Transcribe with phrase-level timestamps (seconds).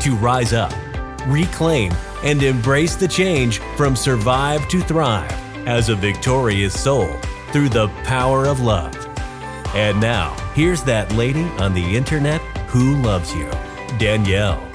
[0.00, 0.72] to rise up,
[1.26, 1.92] reclaim,
[2.24, 5.32] and embrace the change from survive to thrive
[5.66, 7.12] as a victorious soul
[7.52, 8.96] through the power of love.
[9.74, 13.50] And now, here's that lady on the internet who loves you,
[13.98, 14.66] Danielle.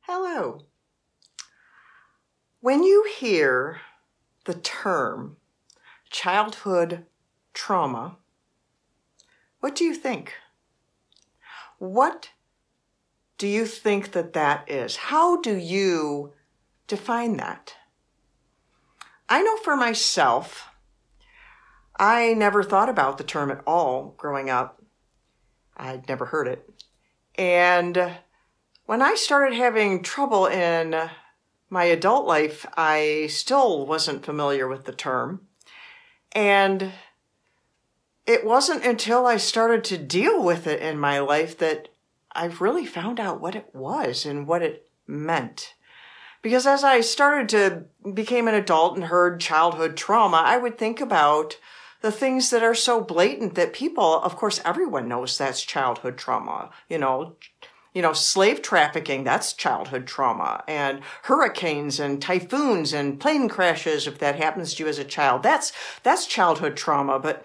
[0.00, 0.60] Hello.
[2.60, 3.80] When you hear
[4.48, 5.36] the term
[6.08, 7.04] childhood
[7.52, 8.16] trauma,
[9.60, 10.32] what do you think?
[11.76, 12.30] What
[13.36, 14.96] do you think that that is?
[14.96, 16.32] How do you
[16.86, 17.74] define that?
[19.28, 20.70] I know for myself,
[21.98, 24.82] I never thought about the term at all growing up.
[25.76, 26.66] I'd never heard it.
[27.34, 28.16] And
[28.86, 31.10] when I started having trouble in
[31.70, 35.42] my adult life, I still wasn't familiar with the term.
[36.32, 36.92] And
[38.26, 41.88] it wasn't until I started to deal with it in my life that
[42.32, 45.74] I really found out what it was and what it meant.
[46.42, 51.00] Because as I started to became an adult and heard childhood trauma, I would think
[51.00, 51.58] about
[52.00, 56.70] the things that are so blatant that people, of course, everyone knows that's childhood trauma.
[56.88, 57.36] You know,
[57.94, 60.62] you know, slave trafficking, that's childhood trauma.
[60.68, 65.42] And hurricanes and typhoons and plane crashes, if that happens to you as a child,
[65.42, 67.18] that's, that's childhood trauma.
[67.18, 67.44] But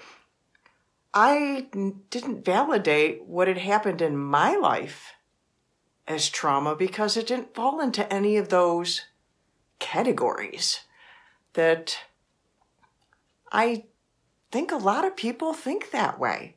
[1.14, 1.68] I
[2.10, 5.14] didn't validate what had happened in my life
[6.08, 9.02] as trauma because it didn't fall into any of those
[9.80, 10.82] categories
[11.54, 11.98] that
[13.52, 13.86] I
[14.52, 16.56] think a lot of people think that way.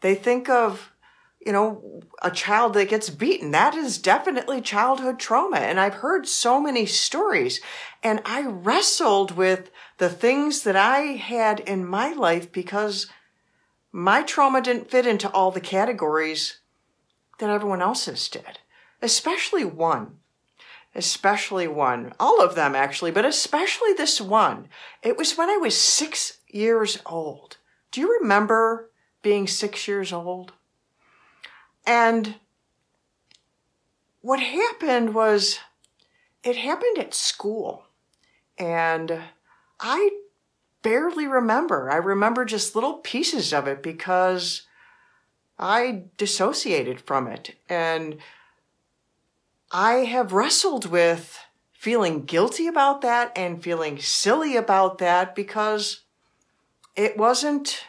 [0.00, 0.92] They think of,
[1.44, 3.52] you know, a child that gets beaten.
[3.52, 5.58] That is definitely childhood trauma.
[5.58, 7.60] And I've heard so many stories
[8.02, 13.06] and I wrestled with the things that I had in my life because
[13.92, 16.58] my trauma didn't fit into all the categories
[17.38, 18.58] that everyone else's did,
[19.00, 20.18] especially one.
[20.94, 22.12] Especially one.
[22.18, 24.68] All of them, actually, but especially this one.
[25.02, 27.58] It was when I was six years old.
[27.92, 28.90] Do you remember
[29.22, 30.52] being six years old?
[31.88, 32.34] And
[34.20, 35.58] what happened was
[36.44, 37.86] it happened at school.
[38.58, 39.22] And
[39.80, 40.10] I
[40.82, 41.90] barely remember.
[41.90, 44.66] I remember just little pieces of it because
[45.58, 47.56] I dissociated from it.
[47.70, 48.18] And
[49.72, 51.38] I have wrestled with
[51.72, 56.02] feeling guilty about that and feeling silly about that because
[56.94, 57.84] it wasn't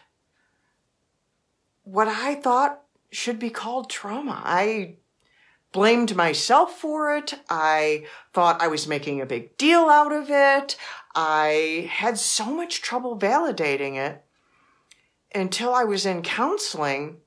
[1.83, 4.41] what I thought should be called trauma.
[4.43, 4.95] I
[5.71, 7.35] blamed myself for it.
[7.49, 10.75] I thought I was making a big deal out of it.
[11.15, 14.23] I had so much trouble validating it
[15.33, 17.17] until I was in counseling.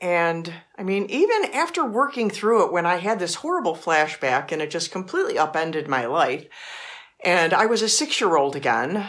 [0.00, 4.60] And I mean, even after working through it, when I had this horrible flashback and
[4.60, 6.46] it just completely upended my life,
[7.24, 9.06] and I was a six year old again,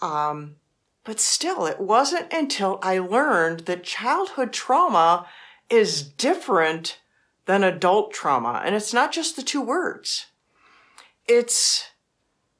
[0.00, 0.56] um,
[1.04, 5.26] but still, it wasn't until I learned that childhood trauma
[5.68, 7.00] is different
[7.46, 8.62] than adult trauma.
[8.64, 10.26] And it's not just the two words.
[11.26, 11.90] It's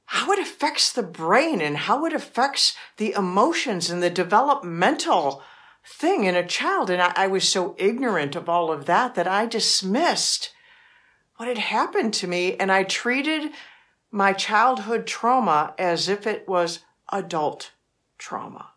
[0.06, 5.42] how it affects the brain and how it affects the emotions and the developmental
[5.84, 6.91] thing in a child.
[6.91, 10.52] And I, I, was so ignorant of all of that that I dismissed
[11.37, 12.56] what had happened to me.
[12.56, 13.52] And I treated
[14.11, 16.81] my childhood trauma as if it was
[17.11, 17.70] adult
[18.22, 18.70] trauma.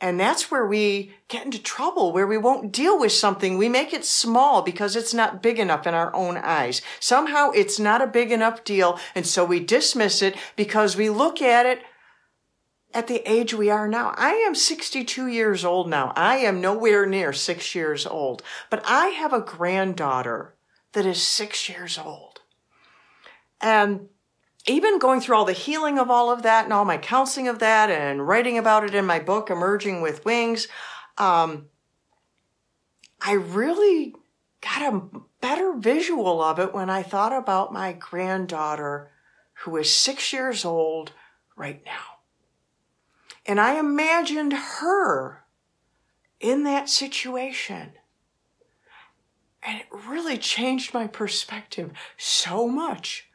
[0.00, 3.56] And that's where we get into trouble, where we won't deal with something.
[3.56, 6.82] We make it small because it's not big enough in our own eyes.
[6.98, 8.98] Somehow it's not a big enough deal.
[9.14, 11.82] And so we dismiss it because we look at it
[12.92, 14.12] at the age we are now.
[14.16, 16.12] I am 62 years old now.
[16.16, 20.54] I am nowhere near six years old, but I have a granddaughter
[20.94, 22.40] that is six years old.
[23.60, 24.08] And
[24.66, 27.58] even going through all the healing of all of that and all my counseling of
[27.58, 30.68] that and writing about it in my book, Emerging with Wings,
[31.18, 31.66] um,
[33.20, 34.14] I really
[34.60, 35.02] got a
[35.40, 39.10] better visual of it when I thought about my granddaughter
[39.64, 41.12] who is six years old
[41.56, 42.18] right now.
[43.44, 45.44] And I imagined her
[46.40, 47.92] in that situation.
[49.62, 53.28] And it really changed my perspective so much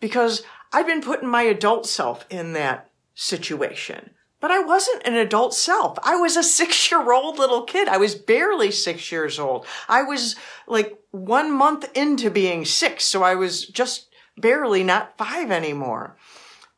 [0.00, 0.42] because
[0.76, 4.10] I'd been putting my adult self in that situation.
[4.40, 5.98] But I wasn't an adult self.
[6.02, 7.88] I was a six year old little kid.
[7.88, 9.64] I was barely six years old.
[9.88, 10.36] I was
[10.66, 13.04] like one month into being six.
[13.04, 16.18] So I was just barely not five anymore.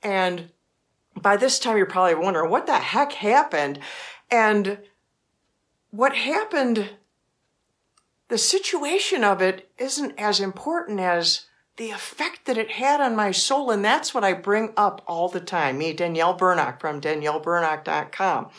[0.01, 0.51] And
[1.21, 3.81] by this time, you're probably wondering what the heck happened.
[4.31, 4.79] And
[5.91, 6.91] what happened,
[8.29, 11.48] the situation of it isn't as important as
[11.79, 13.71] the effect that it had on my soul.
[13.71, 15.79] And that's what I bring up all the time.
[15.79, 18.51] Me, Danielle Bernock from daniellebernock.com.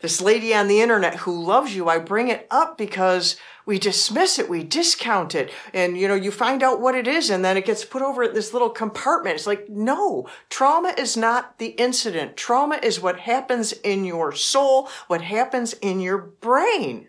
[0.00, 4.38] This lady on the internet who loves you, I bring it up because we dismiss
[4.38, 7.56] it, we discount it, and you know, you find out what it is, and then
[7.56, 9.36] it gets put over in this little compartment.
[9.36, 12.36] It's like, no, trauma is not the incident.
[12.36, 17.08] Trauma is what happens in your soul, what happens in your brain.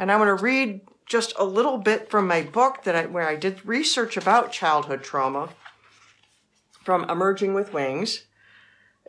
[0.00, 3.26] And I'm going to read just a little bit from my book that I, where
[3.26, 5.48] I did research about childhood trauma
[6.84, 8.24] from Emerging with Wings.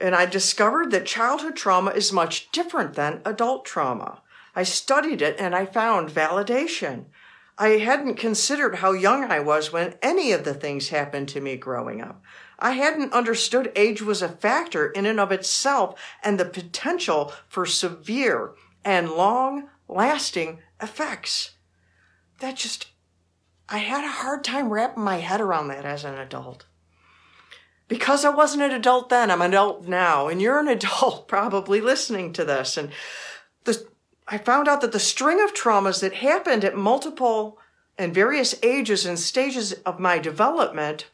[0.02, 4.22] And I discovered that childhood trauma is much different than adult trauma.
[4.56, 7.06] I studied it and I found validation.
[7.58, 11.58] I hadn't considered how young I was when any of the things happened to me
[11.58, 12.24] growing up.
[12.58, 17.66] I hadn't understood age was a factor in and of itself and the potential for
[17.66, 18.52] severe
[18.86, 21.52] and long lasting effects
[22.40, 22.88] that just,
[23.68, 26.66] I had a hard time wrapping my head around that as an adult.
[27.88, 31.82] Because I wasn't an adult then, I'm an adult now, and you're an adult probably
[31.82, 32.78] listening to this.
[32.78, 32.92] And
[33.64, 33.86] the,
[34.28, 37.58] I found out that the string of traumas that happened at multiple
[37.98, 41.10] and various ages and stages of my development,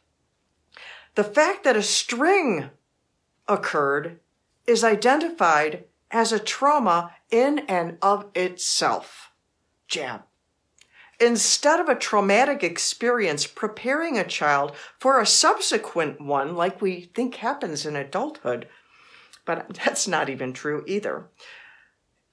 [1.16, 2.70] the fact that a string
[3.48, 4.20] occurred
[4.66, 9.32] is identified as a trauma in and of itself.
[9.88, 10.22] Jab
[11.20, 17.36] instead of a traumatic experience preparing a child for a subsequent one, like we think
[17.36, 18.68] happens in adulthood.
[19.44, 21.26] But that's not even true either.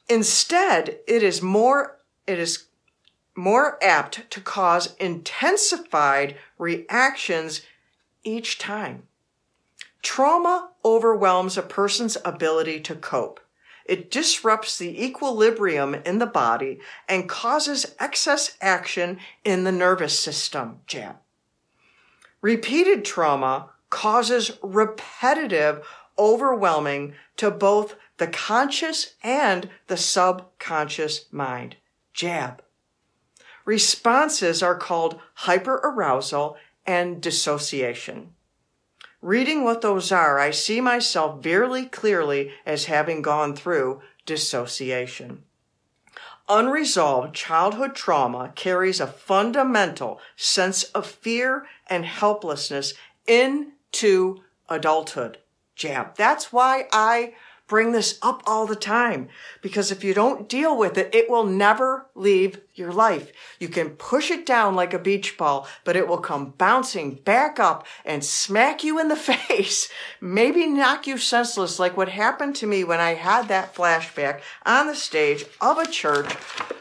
[0.10, 2.66] Instead, it is more, it is
[3.36, 7.62] more apt to cause intensified reactions
[8.24, 9.04] each time.
[10.02, 13.40] Trauma overwhelms a person's ability to cope.
[13.86, 20.80] It disrupts the equilibrium in the body and causes excess action in the nervous system.
[20.88, 21.18] Jab.
[22.42, 25.86] Repeated trauma causes repetitive
[26.18, 31.78] overwhelming to both the conscious and the subconscious mind.
[32.14, 32.64] Jab.
[33.66, 38.34] Responses are called hyperarousal and dissociation.
[39.24, 45.46] Reading what those are, I see myself very clearly as having gone through dissociation.
[46.50, 55.38] Unresolved childhood trauma carries a fundamental sense of fear and helplessness into adulthood.
[55.74, 56.18] Jab.
[56.18, 57.34] That's why I
[57.74, 59.28] bring this up all the time
[59.64, 63.32] because if you don't deal with it, it will never leave your life.
[63.60, 67.60] You can push it down like a beach ball, but it will come bouncing back
[67.60, 69.90] up and smack you in the face,
[70.22, 74.86] maybe knock you senseless, like what happened to me when I had that flashback on
[74.86, 76.32] the stage of a church,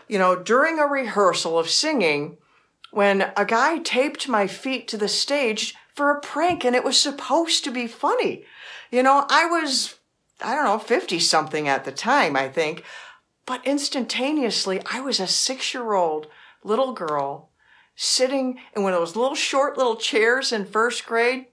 [0.08, 2.36] you know, during a rehearsal of singing
[2.90, 7.00] when a guy taped my feet to the stage for a prank and it was
[7.00, 8.44] supposed to be funny.
[8.90, 9.94] You know, I was
[10.42, 12.84] I don't know, 50 something at the time, I think.
[13.46, 16.28] But instantaneously, I was a six year old
[16.62, 17.50] little girl
[17.94, 21.46] sitting in one of those little short little chairs in first grade.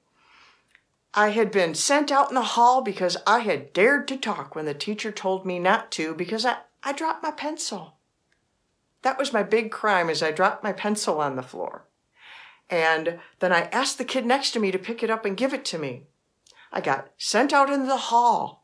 [1.13, 4.65] I had been sent out in the hall because I had dared to talk when
[4.65, 7.95] the teacher told me not to because I, I dropped my pencil.
[9.01, 11.85] That was my big crime as I dropped my pencil on the floor.
[12.69, 15.53] And then I asked the kid next to me to pick it up and give
[15.53, 16.03] it to me.
[16.71, 18.58] I got sent out into the hall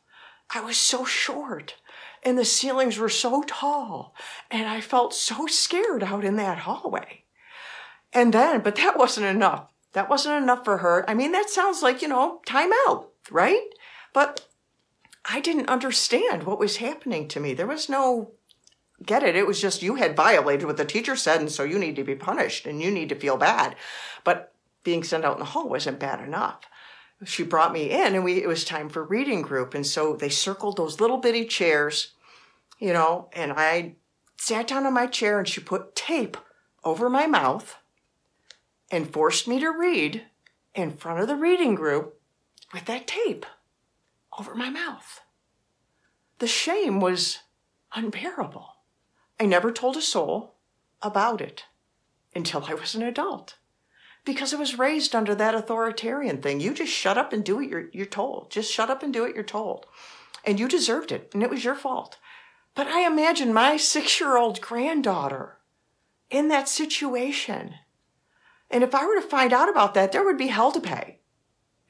[0.53, 1.75] I was so short
[2.23, 4.15] and the ceilings were so tall
[4.49, 7.23] and I felt so scared out in that hallway.
[8.13, 9.69] And then, but that wasn't enough.
[9.93, 11.09] That wasn't enough for her.
[11.09, 13.69] I mean, that sounds like, you know, time out, right?
[14.13, 14.45] But
[15.23, 17.53] I didn't understand what was happening to me.
[17.53, 18.31] There was no
[19.03, 19.35] get it.
[19.35, 22.03] It was just you had violated what the teacher said, and so you need to
[22.03, 23.75] be punished and you need to feel bad.
[24.23, 26.61] But being sent out in the hall wasn't bad enough
[27.23, 29.73] she brought me in and we it was time for reading group.
[29.73, 32.11] And so they circled those little bitty chairs
[32.77, 33.95] you know and i
[34.37, 36.37] sat down on my chair and she put tape
[36.83, 37.77] over my mouth
[38.91, 40.23] and forced me to read
[40.73, 42.19] in front of the reading group
[42.73, 43.45] with that tape
[44.37, 45.21] over my mouth.
[46.39, 47.39] The shame was
[47.95, 48.67] unbearable.
[49.39, 50.55] I never told a soul
[51.01, 51.63] about it
[52.35, 53.55] until I was an adult
[54.25, 56.59] because I was raised under that authoritarian thing.
[56.59, 58.49] You just shut up and do what you're, you're told.
[58.51, 59.85] Just shut up and do what you're told.
[60.43, 62.17] And you deserved it, and it was your fault.
[62.75, 65.57] But I imagine my six year old granddaughter
[66.29, 67.75] in that situation.
[68.69, 71.19] And if I were to find out about that, there would be hell to pay.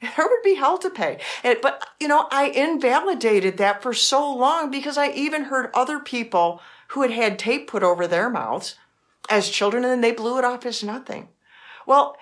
[0.16, 1.20] There would be hell to pay.
[1.42, 5.98] And, but, you know, I invalidated that for so long because I even heard other
[5.98, 8.76] people who had had tape put over their mouths
[9.30, 11.30] as children and then they blew it off as nothing.
[11.86, 12.16] Well,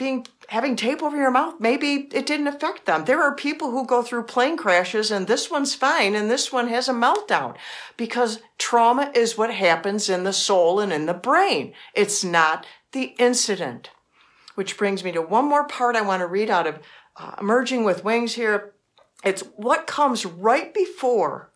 [0.00, 3.04] being having tape over your mouth, maybe it didn't affect them.
[3.04, 6.68] There are people who go through plane crashes and this one's fine and this one
[6.68, 7.54] has a meltdown
[7.98, 11.74] because trauma is what happens in the soul and in the brain.
[11.94, 13.90] It's not the incident.
[14.54, 16.78] Which brings me to one more part I want to read out of
[17.16, 18.72] uh, Emerging with Wings here.
[19.22, 21.52] It's what comes right before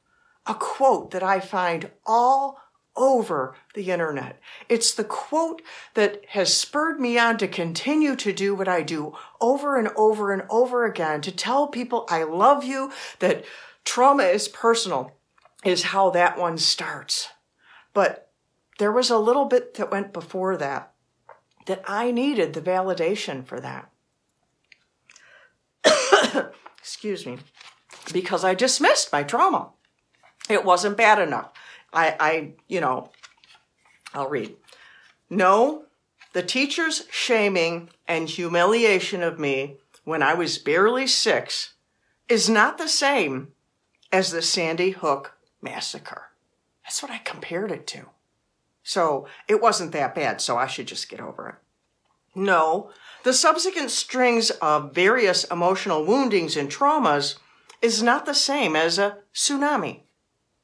[0.46, 2.60] a quote that I find all
[2.96, 4.40] over the internet.
[4.68, 5.62] It's the quote
[5.94, 10.32] that has spurred me on to continue to do what I do over and over
[10.32, 13.44] and over again to tell people I love you, that
[13.84, 15.12] trauma is personal,
[15.64, 17.28] is how that one starts.
[17.92, 18.30] But
[18.78, 20.92] there was a little bit that went before that,
[21.66, 23.90] that I needed the validation for that.
[26.78, 27.38] Excuse me.
[28.12, 29.70] Because I dismissed my trauma.
[30.48, 31.50] It wasn't bad enough.
[31.94, 33.10] I, I, you know,
[34.12, 34.54] I'll read.
[35.30, 35.84] No,
[36.32, 41.74] the teacher's shaming and humiliation of me when I was barely six
[42.28, 43.52] is not the same
[44.12, 46.30] as the Sandy Hook massacre.
[46.82, 48.06] That's what I compared it to.
[48.82, 51.54] So it wasn't that bad, so I should just get over it.
[52.34, 52.90] No,
[53.22, 57.36] the subsequent strings of various emotional woundings and traumas
[57.80, 60.00] is not the same as a tsunami.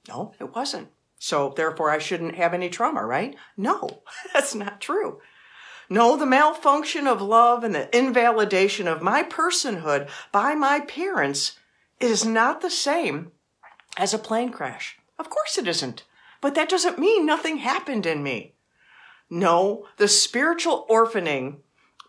[0.09, 0.89] No, it wasn't.
[1.23, 3.37] So therefore I shouldn't have any trauma, right?
[3.55, 5.21] No, that's not true.
[5.91, 11.59] No, the malfunction of love and the invalidation of my personhood by my parents
[12.01, 13.33] is not the same
[13.99, 14.99] as a plane crash.
[15.19, 16.05] Of course it isn't.
[16.41, 18.55] But that doesn't mean nothing happened in me.
[19.29, 21.59] No, the spiritual orphaning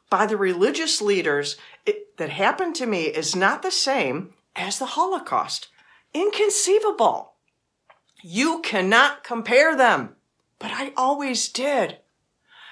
[0.09, 4.85] by the religious leaders it, that happened to me is not the same as the
[4.85, 5.67] Holocaust.
[6.13, 7.30] Inconceivable.
[8.21, 10.15] You cannot compare them,
[10.59, 11.97] but I always did.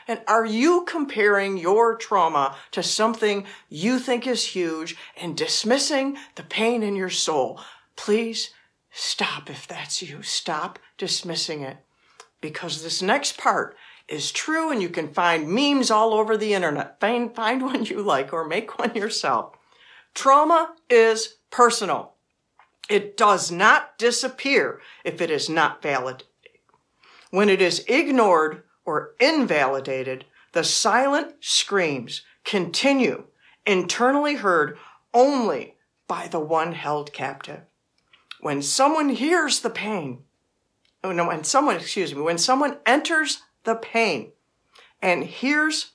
[0.08, 6.44] And are you comparing your trauma to something you think is huge and dismissing the
[6.44, 7.62] pain in your soul?
[7.96, 8.52] Please
[8.92, 10.24] stop if that's you.
[10.24, 11.78] Stop dismissing it.
[12.42, 13.76] Because this next part
[14.08, 17.00] is true and you can find memes all over the internet.
[17.00, 19.56] Find, find one you like or make one yourself.
[20.16, 22.14] Trauma is personal.
[22.90, 26.26] It does not disappear if it is not validated.
[27.30, 33.26] When it is ignored or invalidated, the silent screams continue,
[33.66, 34.78] internally heard
[35.14, 35.76] only
[36.08, 37.62] by the one held captive.
[38.42, 40.24] When someone hears the pain,
[41.04, 44.32] oh no, when someone, excuse me, when someone enters the pain
[45.02, 45.92] and hears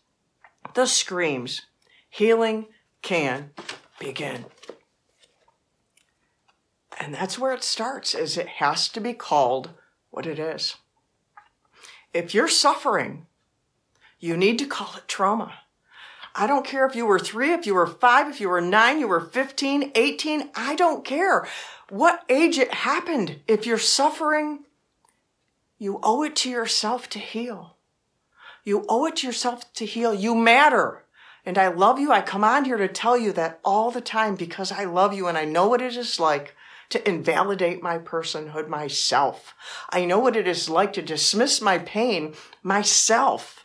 [0.75, 1.63] the screams,
[2.09, 2.67] healing
[3.03, 3.51] can
[3.99, 4.45] begin.
[7.01, 9.71] And that's where it starts is it has to be called
[10.11, 10.77] what it is.
[12.13, 13.27] If you're suffering,
[14.21, 15.55] you need to call it trauma.
[16.37, 18.99] I don't care if you were three, if you were five, if you were nine,
[18.99, 20.51] you were 15, 18.
[20.55, 21.47] I don't care
[21.89, 23.41] what age it happened.
[23.47, 24.61] If you're suffering,
[25.79, 27.77] you owe it to yourself to heal.
[28.65, 30.15] You owe it to yourself to heal.
[30.15, 31.05] You matter.
[31.45, 32.11] And I love you.
[32.11, 35.29] I come on here to tell you that all the time because I love you
[35.29, 36.54] and I know what it is like
[36.91, 39.55] to invalidate my personhood myself.
[39.91, 43.64] I know what it is like to dismiss my pain myself.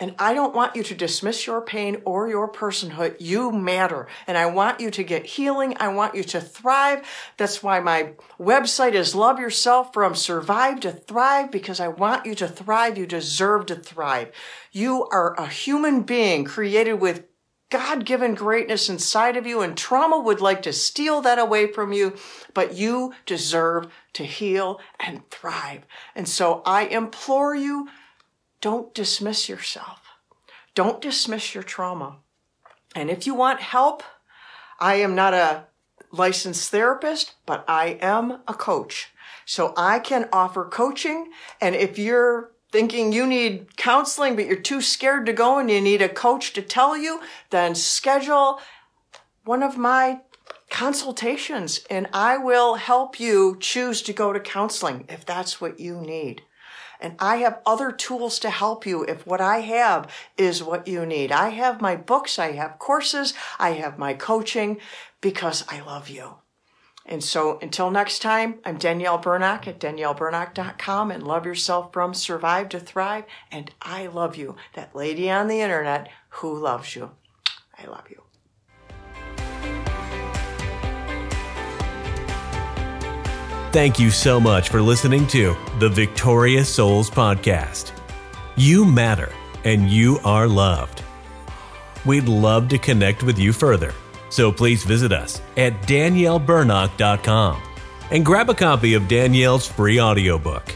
[0.00, 3.16] And I don't want you to dismiss your pain or your personhood.
[3.20, 4.08] You matter.
[4.26, 5.76] And I want you to get healing.
[5.78, 7.06] I want you to thrive.
[7.36, 12.34] That's why my website is Love Yourself from Survive to Thrive because I want you
[12.36, 12.96] to thrive.
[12.96, 14.32] You deserve to thrive.
[14.72, 17.24] You are a human being created with
[17.70, 21.92] God given greatness inside of you, and trauma would like to steal that away from
[21.92, 22.16] you,
[22.52, 25.86] but you deserve to heal and thrive.
[26.16, 27.88] And so I implore you
[28.60, 30.00] don't dismiss yourself,
[30.74, 32.16] don't dismiss your trauma.
[32.94, 34.02] And if you want help,
[34.80, 35.66] I am not a
[36.10, 39.10] licensed therapist, but I am a coach.
[39.44, 41.30] So I can offer coaching.
[41.60, 45.80] And if you're thinking you need counseling, but you're too scared to go and you
[45.80, 48.60] need a coach to tell you, then schedule
[49.44, 50.20] one of my
[50.70, 56.00] consultations and I will help you choose to go to counseling if that's what you
[56.00, 56.42] need.
[57.00, 61.06] And I have other tools to help you if what I have is what you
[61.06, 61.32] need.
[61.32, 64.78] I have my books, I have courses, I have my coaching
[65.20, 66.36] because I love you.
[67.10, 72.68] And so until next time, I'm Danielle Bernock at daniellebernock.com and love yourself from survive
[72.68, 73.24] to thrive.
[73.50, 77.10] And I love you, that lady on the internet who loves you.
[77.76, 78.22] I love you.
[83.72, 87.90] Thank you so much for listening to the Victorious Souls Podcast.
[88.56, 89.32] You matter
[89.64, 91.02] and you are loved.
[92.06, 93.92] We'd love to connect with you further
[94.30, 97.62] so please visit us at daniellebernock.com
[98.10, 100.74] and grab a copy of Danielle's free audiobook.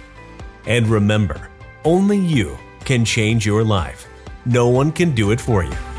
[0.66, 1.50] And remember,
[1.84, 4.06] only you can change your life.
[4.44, 5.93] No one can do it for you.